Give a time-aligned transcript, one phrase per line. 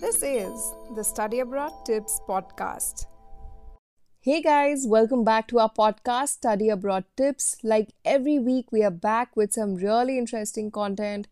[0.00, 3.06] This is the Study Abroad Tips Podcast.
[4.20, 7.56] Hey guys, welcome back to our podcast, Study Abroad Tips.
[7.64, 11.26] Like every week, we are back with some really interesting content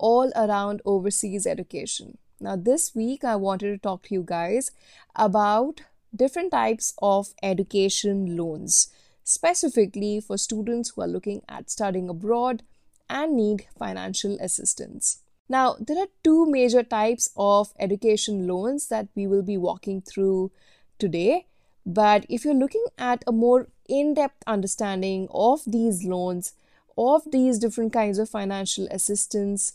[0.00, 2.18] all around overseas education.
[2.40, 4.72] Now, this week, I wanted to talk to you guys
[5.14, 5.82] about
[6.14, 8.88] different types of education loans,
[9.22, 12.64] specifically for students who are looking at studying abroad
[13.08, 15.22] and need financial assistance.
[15.48, 20.50] Now, there are two major types of education loans that we will be walking through
[20.98, 21.46] today.
[21.86, 26.52] But if you're looking at a more in depth understanding of these loans,
[26.98, 29.72] of these different kinds of financial assistance,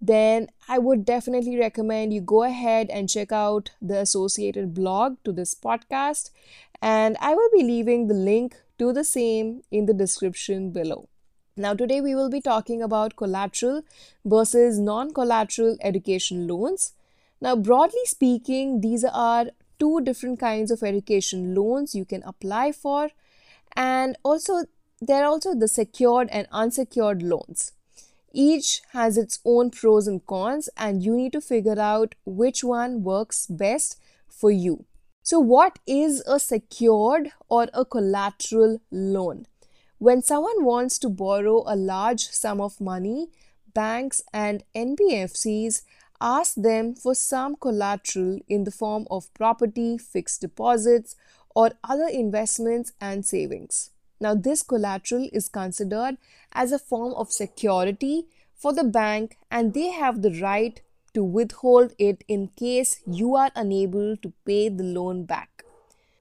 [0.00, 5.32] then I would definitely recommend you go ahead and check out the associated blog to
[5.32, 6.30] this podcast.
[6.80, 11.08] And I will be leaving the link to the same in the description below.
[11.58, 13.82] Now, today we will be talking about collateral
[14.26, 16.92] versus non collateral education loans.
[17.40, 19.46] Now, broadly speaking, these are
[19.78, 23.08] two different kinds of education loans you can apply for,
[23.74, 24.64] and also
[25.00, 27.72] there are also the secured and unsecured loans.
[28.34, 33.02] Each has its own pros and cons, and you need to figure out which one
[33.02, 34.84] works best for you.
[35.22, 39.46] So, what is a secured or a collateral loan?
[39.98, 43.30] When someone wants to borrow a large sum of money,
[43.72, 45.82] banks and NBFCs
[46.20, 51.16] ask them for some collateral in the form of property, fixed deposits,
[51.54, 53.90] or other investments and savings.
[54.20, 56.18] Now, this collateral is considered
[56.52, 60.78] as a form of security for the bank, and they have the right
[61.14, 65.64] to withhold it in case you are unable to pay the loan back.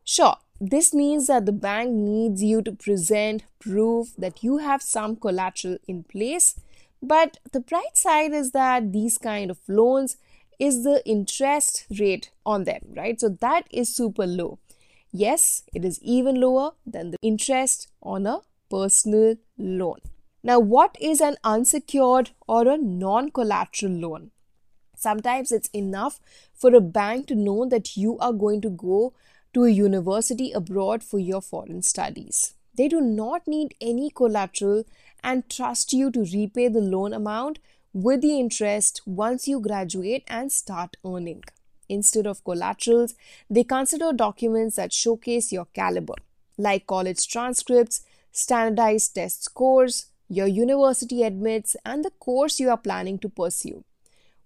[0.05, 5.15] Sure, this means that the bank needs you to present proof that you have some
[5.15, 6.59] collateral in place.
[7.01, 10.17] But the bright side is that these kind of loans
[10.59, 13.19] is the interest rate on them, right?
[13.19, 14.59] So that is super low.
[15.11, 19.99] Yes, it is even lower than the interest on a personal loan.
[20.43, 24.31] Now, what is an unsecured or a non collateral loan?
[24.95, 26.19] Sometimes it's enough
[26.53, 29.13] for a bank to know that you are going to go
[29.55, 32.53] to a university abroad for your foreign studies.
[32.77, 34.83] They do not need any collateral
[35.23, 37.59] and trust you to repay the loan amount
[37.93, 41.41] with the interest once you graduate and start earning.
[41.87, 43.15] Instead of collaterals,
[43.49, 46.15] they consider documents that showcase your caliber,
[46.57, 48.01] like college transcripts,
[48.33, 53.85] standardized test scores, your university admits, and the course you are planning to pursue.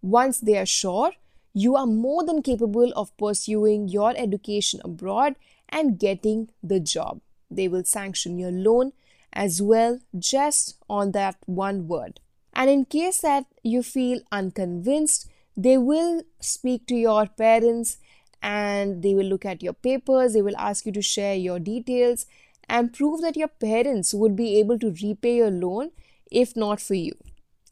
[0.04, 1.14] Once they are sure,
[1.54, 5.36] you are more than capable of pursuing your education abroad
[5.68, 7.22] and getting the job.
[7.50, 8.94] They will sanction your loan
[9.34, 12.20] as well just on that one word.
[12.54, 17.98] And in case that you feel unconvinced, they will speak to your parents
[18.42, 22.26] and they will look at your papers, they will ask you to share your details
[22.68, 25.92] and prove that your parents would be able to repay your loan
[26.32, 27.14] if not for you.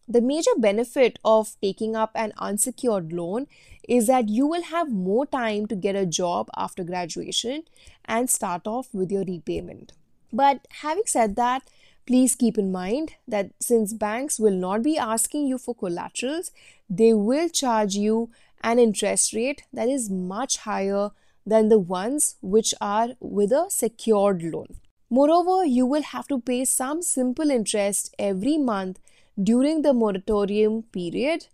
[0.10, 3.48] The major benefit of taking up an unsecured loan
[3.88, 7.64] is that you will have more time to get a job after graduation
[8.06, 9.92] and start off with your repayment.
[10.32, 11.64] But having said that,
[12.06, 16.52] please keep in mind that since banks will not be asking you for collaterals,
[16.90, 18.30] they will charge you
[18.62, 21.10] an interest rate that is much higher
[21.46, 24.78] than the ones which are with a secured loan.
[25.10, 29.00] Moreover, you will have to pay some simple interest every month
[29.42, 31.48] during the moratorium period,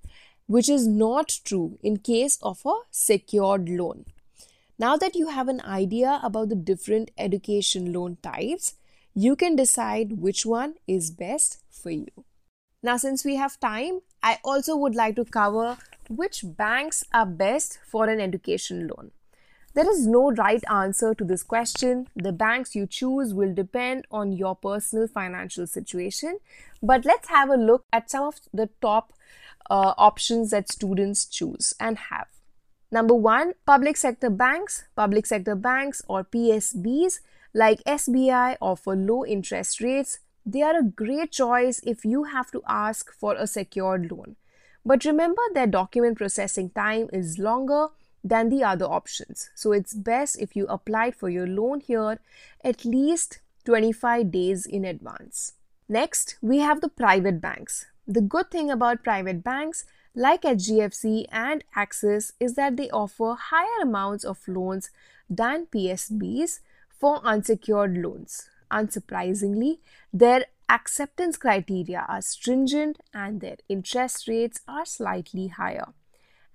[0.48, 4.06] which is not true in case of a secured loan.
[4.80, 8.76] Now that you have an idea about the different education loan types,
[9.14, 12.26] you can decide which one is best for you.
[12.82, 15.78] Now, since we have time, I also would like to cover
[16.10, 19.12] which banks are best for an education loan.
[19.76, 22.08] There is no right answer to this question.
[22.16, 26.38] The banks you choose will depend on your personal financial situation.
[26.84, 29.14] But let's have a look at some of the top
[29.72, 32.28] uh, options that students choose and have.
[32.92, 34.84] Number one, public sector banks.
[34.96, 37.22] Public sector banks or PSBs
[37.56, 40.20] like SBI offer low interest rates.
[40.46, 44.36] They are a great choice if you have to ask for a secured loan.
[44.86, 47.88] But remember, their document processing time is longer
[48.24, 49.50] than the other options.
[49.56, 52.20] So it's best if you applied for your loan here
[52.64, 55.54] at least 25 days in advance.
[55.90, 57.86] Next, we have the private banks.
[58.08, 59.86] The good thing about private banks
[60.16, 64.90] like HDFC and Axis is that they offer higher amounts of loans
[65.30, 66.60] than PSBs
[66.90, 68.50] for unsecured loans.
[68.72, 69.80] Unsurprisingly,
[70.12, 75.94] their acceptance criteria are stringent and their interest rates are slightly higher.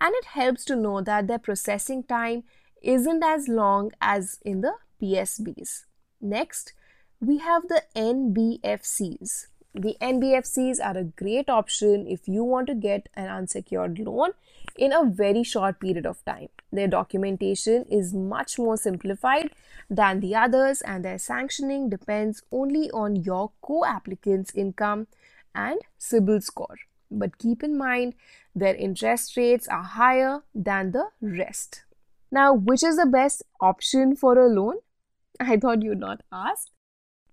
[0.00, 2.44] And it helps to know that their processing time
[2.82, 5.84] isn't as long as in the PSBs.
[6.20, 6.72] Next,
[7.20, 9.46] we have the NBFCs.
[9.74, 14.30] The NBFCs are a great option if you want to get an unsecured loan
[14.76, 16.48] in a very short period of time.
[16.72, 19.50] Their documentation is much more simplified
[19.90, 25.06] than the others, and their sanctioning depends only on your co applicant's income
[25.54, 26.76] and CIBIL score.
[27.10, 28.14] But keep in mind,
[28.54, 31.84] their interest rates are higher than the rest.
[32.30, 34.76] Now, which is the best option for a loan?
[35.40, 36.68] I thought you'd not ask,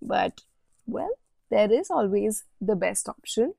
[0.01, 0.41] but
[0.85, 1.11] well,
[1.49, 3.55] there is always the best option.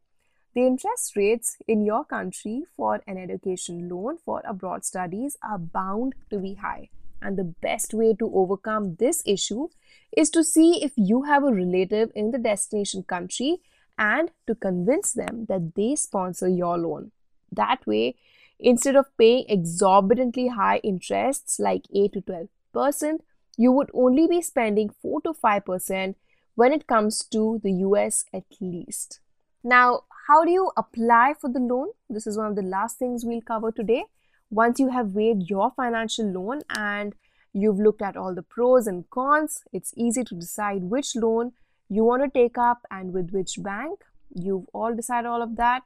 [0.54, 6.14] The interest rates in your country for an education loan for abroad studies are bound
[6.30, 6.88] to be high.
[7.20, 9.68] And the best way to overcome this issue
[10.16, 13.58] is to see if you have a relative in the destination country
[13.98, 17.12] and to convince them that they sponsor your loan.
[17.52, 18.16] That way,
[18.58, 23.20] instead of paying exorbitantly high interests like 8 to 12%,
[23.56, 26.14] you would only be spending 4 to 5%
[26.54, 29.20] when it comes to the US at least.
[29.62, 31.88] Now, how do you apply for the loan?
[32.08, 34.04] This is one of the last things we'll cover today.
[34.50, 37.14] Once you have weighed your financial loan and
[37.52, 41.52] you've looked at all the pros and cons, it's easy to decide which loan
[41.88, 44.00] you want to take up and with which bank.
[44.34, 45.82] You've all decided all of that.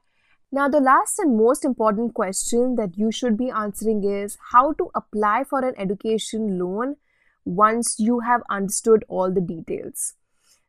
[0.51, 4.91] Now, the last and most important question that you should be answering is how to
[4.93, 6.97] apply for an education loan
[7.45, 10.15] once you have understood all the details.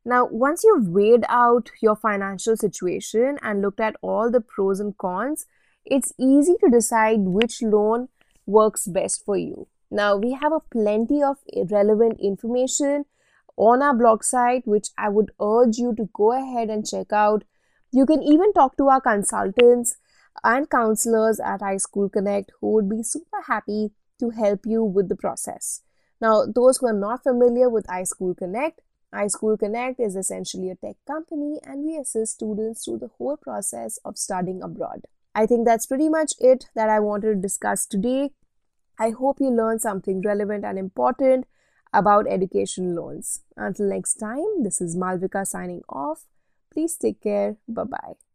[0.05, 4.97] Now, once you've weighed out your financial situation and looked at all the pros and
[4.99, 5.47] cons,
[5.85, 8.09] it's easy to decide which loan
[8.47, 9.67] works best for you.
[9.91, 11.39] Now, we have a plenty of
[11.71, 13.05] relevant information
[13.57, 17.45] on our blog site, which I would urge you to go ahead and check out.
[17.91, 19.97] You can even talk to our consultants
[20.43, 25.17] and counselors at iSchool Connect who would be super happy to help you with the
[25.17, 25.83] process.
[26.21, 28.81] Now, those who are not familiar with iSchool Connect,
[29.15, 33.99] iSchool Connect is essentially a tech company and we assist students through the whole process
[34.05, 35.03] of studying abroad.
[35.35, 38.31] I think that's pretty much it that I wanted to discuss today.
[38.99, 41.47] I hope you learned something relevant and important
[41.93, 43.41] about education loans.
[43.57, 46.27] Until next time, this is Malvika signing off.
[46.73, 47.57] Please take care.
[47.69, 48.32] Bye bye.